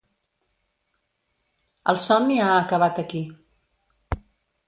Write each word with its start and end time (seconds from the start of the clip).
El 1.93 2.01
somni 2.05 2.39
ha 2.45 2.49
acabat 2.61 3.01
aquí. 3.05 3.23